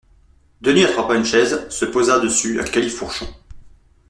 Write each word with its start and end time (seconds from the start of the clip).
Denis 0.61 0.83
attrapa 0.85 1.13
une 1.15 1.23
chaise, 1.23 1.69
se 1.69 1.85
posa 1.85 2.17
dessus 2.19 2.59
à 2.59 2.63
califourchon 2.63 3.27